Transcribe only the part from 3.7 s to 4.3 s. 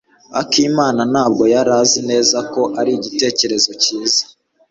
cyiza.